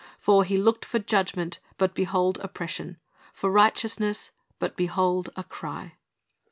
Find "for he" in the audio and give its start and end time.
0.17-0.57